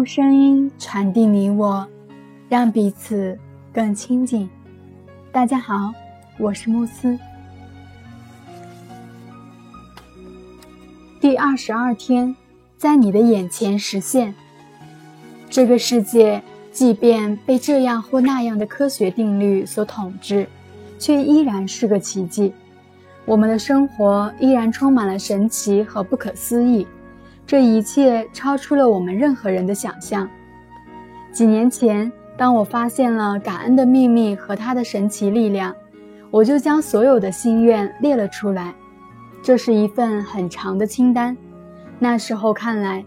[0.00, 1.86] 用声音传递你我，
[2.48, 3.38] 让彼此
[3.70, 4.48] 更亲近。
[5.30, 5.92] 大家好，
[6.38, 7.18] 我是慕斯。
[11.20, 12.34] 第二十二天，
[12.78, 14.34] 在你的眼前实现。
[15.50, 20.48] 这个世界，即便被这样或那样的科学定律所统治，
[20.98, 22.54] 却依然是个奇迹。
[23.26, 26.86] 我们的生活依然充满了神奇和不可思议。
[27.50, 30.30] 这一切超出了我们任何人的想象。
[31.32, 35.74] 几年前，当我发现了感恩的秘密和它的神奇力量，
[36.30, 38.72] 我就将所有的心愿列了出来。
[39.42, 41.36] 这是一份很长的清单。
[41.98, 43.04] 那时候看来，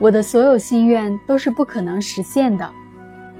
[0.00, 2.68] 我的所有心愿都是不可能实现的。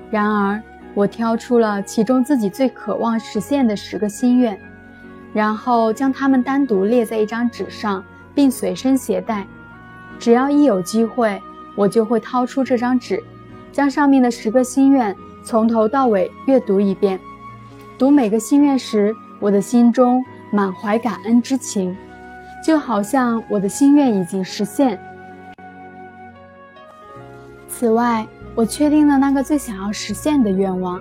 [0.09, 0.63] 然而，
[0.95, 4.57] 我挑出了其中自己最渴望实现的十个心愿，
[5.33, 8.05] 然后将它们单独列在一张纸上，
[8.37, 9.45] 并随身携带。
[10.19, 11.41] 只要一有机会，
[11.75, 13.23] 我就会掏出这张纸，
[13.73, 17.21] 将上面的十个心愿从头到尾阅读一遍。
[17.99, 21.97] 读每个心愿时，我的心中满怀感恩之情，
[22.65, 24.99] 就好像我的心愿已经实现。
[27.69, 31.01] 此外，我确定了那个最想要实现的愿望，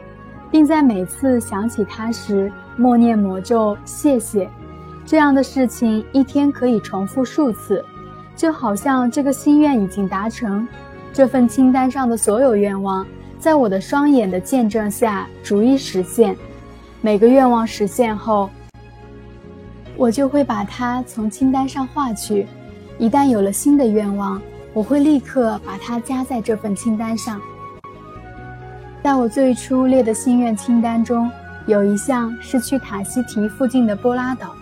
[0.52, 4.50] 并在每次想起它时默念魔咒“谢谢”。
[5.06, 7.84] 这样的事情一天可以重复数次。
[8.36, 10.68] 就好像这个心愿已经达成，
[11.14, 13.06] 这份清单上的所有愿望，
[13.40, 16.36] 在我的双眼的见证下逐一实现。
[17.02, 18.50] 每个愿望实现后，
[19.96, 22.48] 我就会把它从清单上划去。
[22.98, 24.42] 一旦有了新的愿望，
[24.74, 27.40] 我会立刻把它加在这份清单上。
[29.04, 31.30] 在我最初列的心愿清单中，
[31.66, 34.56] 有一项是去塔希提附近的波拉岛。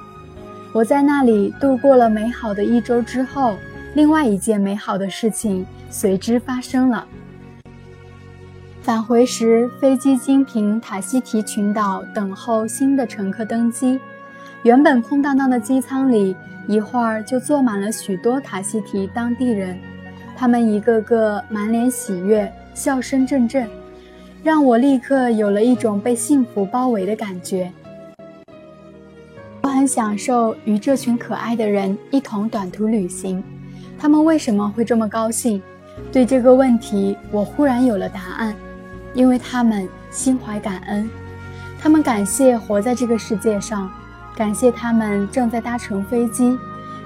[0.74, 3.58] 我在那里度过了美好的一周之后，
[3.94, 7.06] 另外一件美好的事情随之发生了。
[8.82, 14.00] 返回时，飞机经停塔希提群岛，等候新的乘客登机。
[14.64, 16.36] 原本空荡荡的机舱里，
[16.68, 19.78] 一会儿就坐满了许多塔希提当地人，
[20.38, 23.68] 他们一个个满脸喜悦，笑声阵阵，
[24.42, 27.72] 让我立刻有了一种被幸福包围的感觉。
[29.88, 33.44] 享受与这群可爱的人一同短途旅行，
[33.98, 35.62] 他们为什么会这么高兴？
[36.12, 38.56] 对这个问题，我忽然有了答案，
[39.14, 41.10] 因为他们心怀感恩，
[41.80, 43.92] 他们感谢活在这个世界上，
[44.36, 46.58] 感谢他们正在搭乘飞机，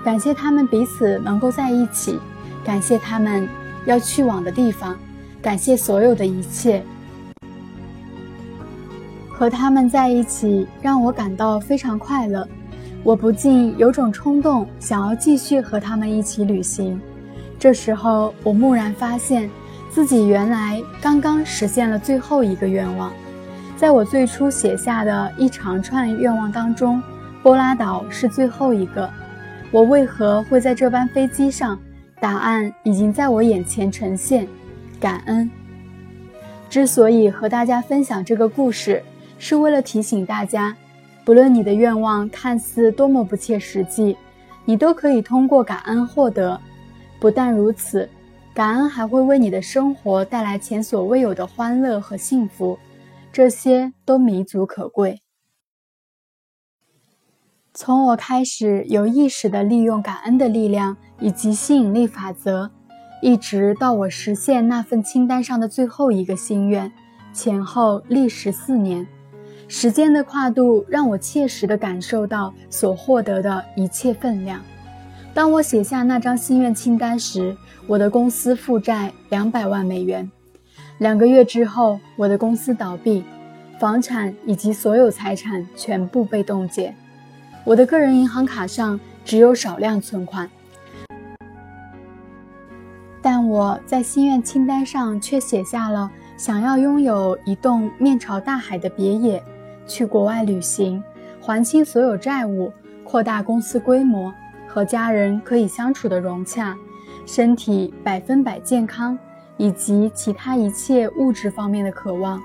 [0.03, 2.19] 感谢他们彼此能够在一起，
[2.63, 3.47] 感谢他们
[3.86, 4.96] 要去往的地方，
[5.42, 6.84] 感谢所有的一切。
[9.30, 12.47] 和他们在一起让我感到非常快乐。
[13.06, 17.00] 我不禁有种冲动，想要继续和他们一起旅行。
[17.60, 19.48] 这时候，我蓦然发现，
[19.92, 23.14] 自己原来刚刚实现了最后一个愿望。
[23.78, 27.00] 在我最初写下的一长串愿望当中，
[27.44, 29.08] 波拉岛是最后一个。
[29.70, 31.78] 我为何会在这班飞机上？
[32.20, 34.48] 答案已经在我眼前呈现。
[35.00, 35.48] 感恩。
[36.72, 39.04] 之所以和大家分享这个故事，
[39.38, 40.76] 是为了提醒大家。
[41.25, 44.16] 不论你的愿望看似多么不切实际，
[44.63, 46.62] 你都可以通过感恩获得。
[47.19, 48.08] 不但如此，
[48.53, 52.78] 感恩还会为你的生活带来前所未有的欢乐和幸福，
[53.34, 55.24] 这些都弥足可贵。
[57.74, 62.69] 从我开始有意识地利用感恩的力量以及吸引力法则，
[63.24, 66.92] 一直到我实现那份清单上的最后一个心愿，
[67.34, 69.07] 前后历时四年。
[69.68, 74.62] 时间的跨度让我切实地感受到所获得的一切分量。
[75.34, 80.31] 当我写下那张心愿清单时，我的公司负债两百万美元。
[81.00, 83.24] 两个月之后，我的公司倒闭，
[83.80, 86.94] 房产以及所有财产全部被冻结。
[87.64, 90.50] 我的个人银行卡上只有少量存款，
[93.22, 99.44] 但我在心愿清单上却写下了想要拥有一栋面朝大海的别野。
[99.88, 101.04] 去国外旅行，
[101.42, 102.72] 还清所有债务，
[103.04, 104.34] 扩大公司规模，
[104.68, 106.76] 和家人可以相处的融洽，
[107.26, 109.18] 身体百分百健康，
[109.58, 112.42] 以及其他一切物质方面的渴望。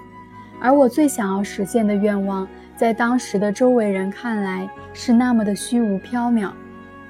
[0.61, 2.47] 而我最想要实现的愿望，
[2.77, 6.51] 在当时的周围人看来是那么的虚无缥缈，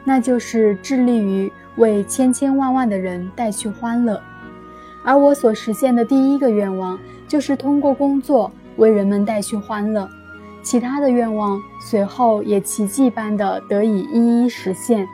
[0.04, 4.20] 那就是致力于为千千万万的人带去欢乐。
[5.04, 10.08] 而我所实现的第一个愿望，就是通过工作为人们带去欢乐。
[10.62, 15.06] 其他的愿望随后也奇迹般的得以一一实现，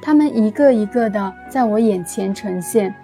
[0.00, 2.94] 他们一个一个的在我眼前呈现。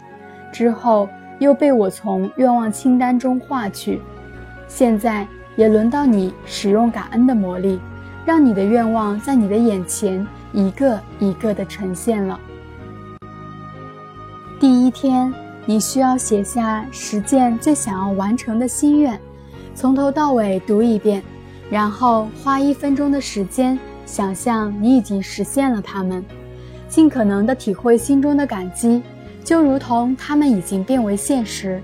[0.50, 1.08] 之后
[1.38, 4.00] 又被我从愿望清单中划去。
[4.68, 7.78] 现在也轮到你使用感恩的魔力，
[8.24, 12.38] 让你的愿望在你的眼前一个一个的呈现了。
[14.58, 15.32] 第一天，
[15.66, 19.20] 你需要写下十件最想要完成的心愿，
[19.74, 21.22] 从头到尾读一遍，
[21.72, 26.22] 然后花一分钟的时间想象你已经实现了它们，
[26.86, 29.02] 尽可能的体会心中的感激，
[29.42, 31.82] 就如同它们已经变为现实。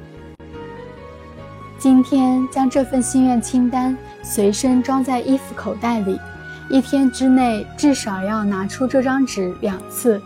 [1.79, 6.21] 今天将这份心愿清单随身装在衣服口袋里，
[6.69, 10.21] 一天之内至少要拿出这张纸两次，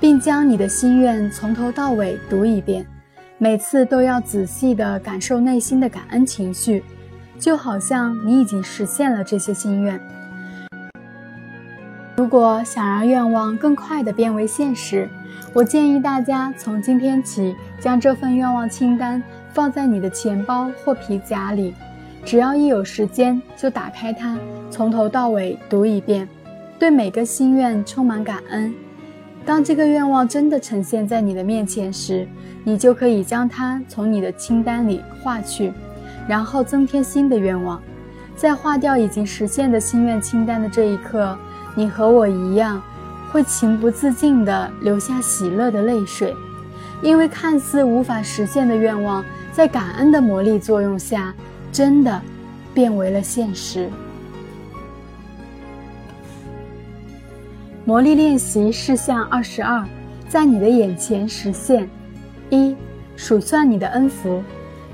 [0.00, 2.84] 并将你的心愿从头到尾读一遍，
[3.38, 6.82] 每次都要仔细地感受内心的感恩情绪，
[7.38, 10.00] 就好像你已经实现了这些心愿。
[12.16, 15.08] 如果想让愿望更快地变为现实，
[15.52, 19.22] 我建议大家从今天起将这份愿望清单。
[19.54, 21.72] 放在你的钱包或皮夹里，
[22.26, 24.36] 只要一有时间就打开它，
[24.70, 26.28] 从头到尾读一遍，
[26.78, 28.74] 对每个心愿充满感恩。
[29.46, 32.28] 当这个愿望真的呈现在你的面前时，
[32.64, 35.72] 你就可以将它从你的清单里划去，
[36.28, 37.80] 然后增添新的愿望。
[38.36, 41.36] 在划掉已经实现的心愿清单的这一刻，
[41.74, 42.82] 你和我一样，
[43.32, 46.34] 会情不自禁地流下喜乐的泪水，
[47.02, 49.24] 因为看似无法实现的愿望。
[49.52, 51.34] 在感恩的魔力作用下，
[51.72, 52.20] 真的
[52.74, 53.88] 变为了现实。
[57.86, 59.82] 魔力练习事项二十二，
[60.28, 61.88] 在你的眼前实现：
[62.50, 62.76] 一、
[63.16, 64.42] 数算你的恩福，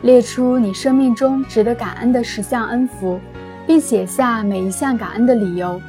[0.03, 3.21] 列出你生命中值得感恩的十项恩福，
[3.67, 5.81] 并写下每一项感恩的理由。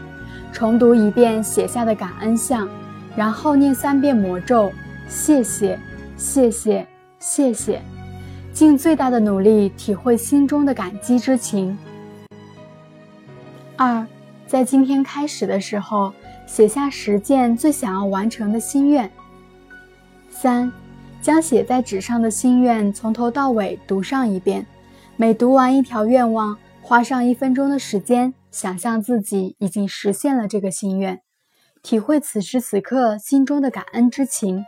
[0.51, 2.69] 重读一遍写下的感恩项，
[3.15, 4.71] 然后念三遍魔咒：
[5.09, 5.79] 谢谢，
[6.15, 6.87] 谢谢，
[7.19, 7.81] 谢谢。
[8.53, 11.75] 尽最大的努力体会心中的感激之情。
[13.75, 14.05] 二，
[14.45, 16.13] 在今天开始的时候，
[16.45, 19.09] 写下十件最想要完成的心愿。
[20.29, 20.71] 三，
[21.23, 24.67] 将写在纸上的心愿从头到尾读上一遍，
[25.15, 31.21] 每读完一条愿望，花上一分钟的时间，想象自己已经实现了这个心愿，
[31.81, 34.65] 体会此时此刻心中的感恩之情。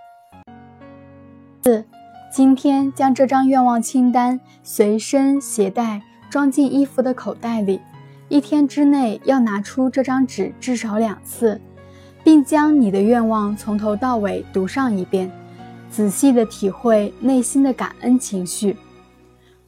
[1.62, 1.84] 四。
[2.32, 7.80] 今天将这张愿望清单随身携带，装进衣服的口袋里。
[8.28, 11.62] 一天之内要拿出这张纸至少两次，
[12.26, 15.32] 并将你的愿望从头到尾读上一遍，
[15.96, 18.76] 仔细的体会内心的感恩情绪。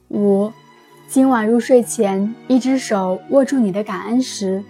[0.08, 0.52] 五，
[1.08, 4.62] 今晚入睡前，一只手握住你的感恩石，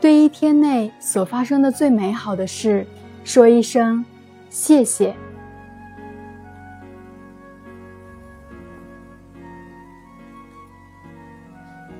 [0.00, 2.86] 对一天内所发生的最美好的事
[3.24, 4.02] 说一声
[4.48, 5.14] 谢谢。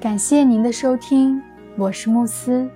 [0.01, 1.43] 感谢您的收听，
[1.77, 2.67] 我是慕斯。